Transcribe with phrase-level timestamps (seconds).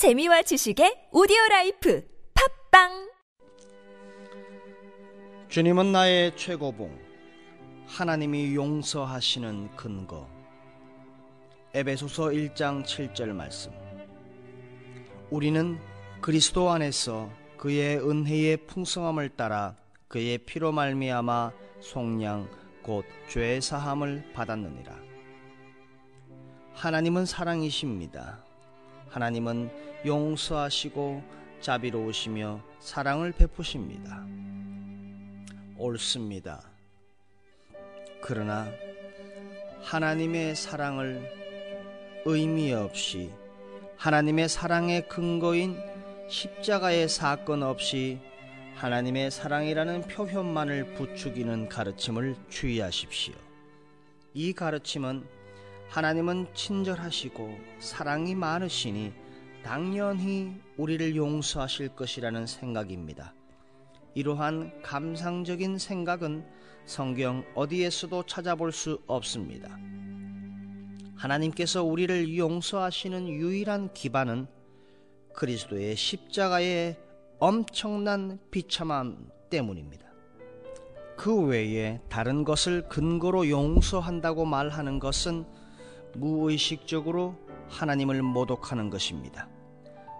[0.00, 3.10] 재미와 지식의 오디오 life 팟빵!
[5.50, 6.98] 주님은 나의 최고봉
[7.86, 10.26] 하나님이 용서하시는 근거.
[11.74, 13.72] 에베소서 1장 7절 말씀.
[15.28, 15.78] 우리는
[16.22, 17.28] 그리스도 안에서
[17.58, 19.76] 그의 은혜의 풍성함을 따라
[20.08, 22.48] 그의 피로 말미암아 속량
[22.82, 24.96] 곧 죄 사함을 받았느니라.
[26.72, 28.49] 하나님은 사랑이십니다
[29.10, 29.70] 하나님은
[30.06, 31.22] 용서하시고
[31.60, 34.24] 자비로우시며 사랑을 베푸십니다.
[35.76, 36.62] 옳습니다.
[38.22, 38.70] 그러나
[39.82, 41.40] 하나님의 사랑을
[42.24, 43.30] 의미 없이
[43.96, 45.76] 하나님의 사랑의 근거인
[46.28, 48.18] 십자가의 사건 없이
[48.76, 53.34] 하나님의 사랑이라는 표현만을 부추기는 가르침을 주의하십시오.
[54.32, 55.24] 이 가르침은
[55.90, 59.12] 하나님은 친절하시고 사랑이 많으시니
[59.64, 63.34] 당연히 우리를 용서하실 것이라는 생각입니다.
[64.14, 66.46] 이러한 감상적인 생각은
[66.84, 69.76] 성경 어디에서도 찾아볼 수 없습니다.
[71.16, 74.46] 하나님께서 우리를 용서하시는 유일한 기반은
[75.34, 76.98] 그리스도의 십자가의
[77.40, 80.06] 엄청난 비참함 때문입니다.
[81.16, 85.44] 그 외에 다른 것을 근거로 용서한다고 말하는 것은
[86.14, 87.36] 무의식적으로
[87.68, 89.48] 하나님을 모독하는 것입니다.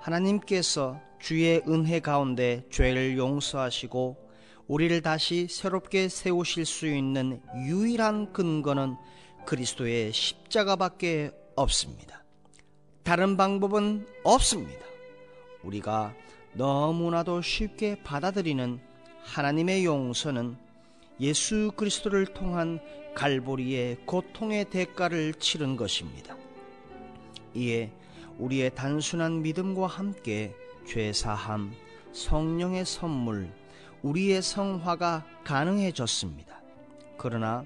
[0.00, 4.16] 하나님께서 주의 은혜 가운데 죄를 용서하시고
[4.66, 8.96] 우리를 다시 새롭게 세우실 수 있는 유일한 근거는
[9.46, 12.24] 그리스도의 십자가밖에 없습니다.
[13.02, 14.84] 다른 방법은 없습니다.
[15.62, 16.14] 우리가
[16.54, 18.80] 너무나도 쉽게 받아들이는
[19.22, 20.56] 하나님의 용서는
[21.20, 22.80] 예수 그리스도를 통한
[23.14, 26.36] 갈보리의 고통의 대가를 치른 것입니다.
[27.54, 27.92] 이에
[28.38, 30.54] 우리의 단순한 믿음과 함께
[30.88, 31.72] 죄사함,
[32.12, 33.48] 성령의 선물,
[34.02, 36.60] 우리의 성화가 가능해졌습니다.
[37.16, 37.64] 그러나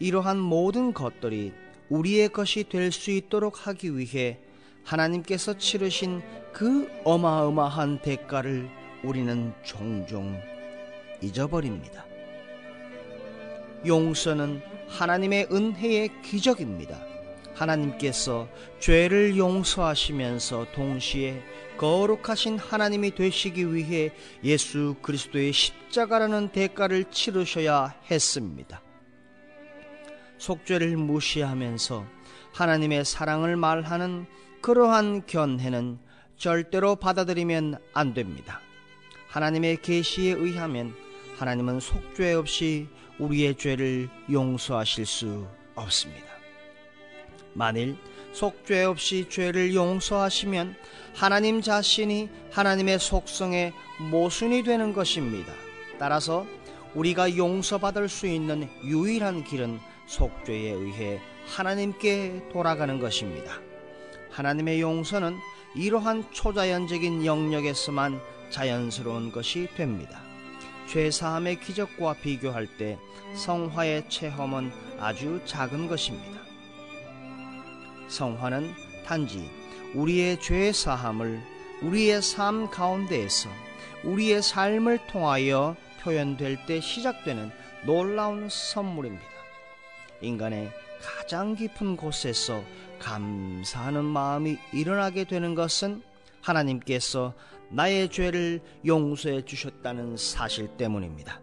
[0.00, 1.52] 이러한 모든 것들이
[1.88, 4.38] 우리의 것이 될 수 있도록 하기 위해
[4.84, 6.20] 하나님께서 치르신
[6.52, 8.68] 그 어마어마한 대가를
[9.04, 10.40] 우리는 종종
[11.22, 12.04] 잊어버립니다.
[13.86, 16.98] 용서는 하나님의 은혜의 기적입니다.
[17.54, 21.42] 하나님께서 죄를 용서하시면서 동시에
[21.76, 24.12] 거룩하신 하나님이 되시기 위해
[24.42, 28.82] 예수 그리스도의 십자가라는 대가를 치르셔야 했습니다.
[30.38, 32.04] 속죄를 무시하면서
[32.52, 34.26] 하나님의 사랑을 말하는
[34.60, 35.98] 그러한 견해는
[36.36, 38.60] 절대로 받아들이면 안 됩니다.
[39.28, 40.94] 하나님의 계시에 의하면
[41.38, 42.88] 하나님은 속죄 없이
[43.18, 46.26] 우리의 죄를 용서하실 수 없습니다.
[47.54, 47.96] 만일
[48.32, 50.76] 속죄 없이 죄를 용서하시면
[51.14, 53.72] 하나님 자신이 하나님의 속성의
[54.10, 55.52] 모순이 되는 것입니다.
[55.98, 56.46] 따라서
[56.94, 63.60] 우리가 용서받을 수 있는 유일한 길은 속죄에 의해 하나님께 돌아가는 것입니다.
[64.30, 65.36] 하나님의 용서는
[65.74, 70.27] 이러한 초자연적인 영역에서만 자연스러운 것이 됩니다.
[70.88, 72.98] 죄사함의 기적과 비교할 때
[73.34, 76.40] 성화의 체험은 아주 작은 것입니다.
[78.08, 78.72] 성화는
[79.04, 79.50] 단지
[79.94, 81.42] 우리의 죄사함을
[81.82, 83.50] 우리의 삶 가운데에서
[84.02, 87.50] 우리의 삶을 통하여 표현될 때 시작되는
[87.84, 89.24] 놀라운 선물입니다.
[90.22, 90.72] 인간의
[91.02, 92.62] 가장 깊은 곳에서
[92.98, 96.02] 감사하는 마음이 일어나게 되는 것은
[96.40, 97.34] 하나님께서
[97.70, 101.40] 나의 죄를 용서해 주셨다는 사실 때문입니다.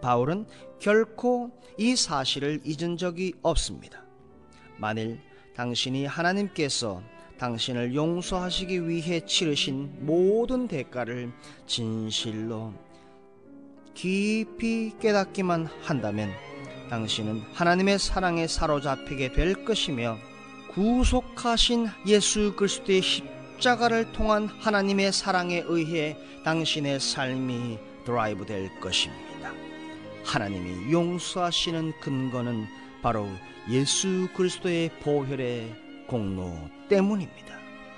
[0.00, 0.46] 바울은
[0.78, 4.02] 결코 이 사실을 잊은 적이 없습니다.
[4.78, 5.20] 만일
[5.54, 7.02] 당신이 하나님께서
[7.38, 11.32] 당신을 용서하시기 위해 치르신 모든 대가를
[11.66, 12.74] 진실로
[13.94, 16.30] 깊이 깨닫기만 한다면
[16.90, 20.18] 당신은 하나님의 사랑에 사로잡히게 될 것이며
[20.72, 23.02] 구속하신 예수 그리스도의
[23.60, 29.52] 십자가를 통한 하나님의 사랑에 의해 당신의 삶이 드라이브 될 것입니다.
[30.24, 32.66] 하나님이 용서하시는 근거는
[33.02, 33.28] 바로
[33.70, 35.74] 예수 그리스도의 보혈의
[36.06, 36.54] 공로
[36.88, 37.54] 때문입니다.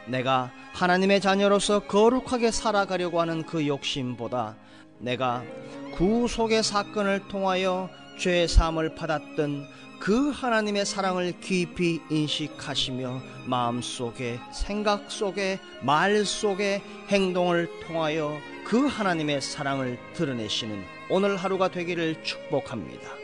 [0.06, 4.56] 내가 하나님의 자녀로서 거룩하게 살아가려고 하는 그 욕심보다
[4.98, 5.44] 내가
[5.94, 7.88] 구속의 사건을 통하여
[8.18, 9.68] 죄 사함을 받았던
[9.98, 19.98] 그 하나님의 사랑을 깊이 인식하시며 마음속에 생각 속에 말 속에 행동을 통하여 그 하나님의 사랑을
[20.14, 23.21] 드러내시는 오늘 하루가 되기를 축복합니다.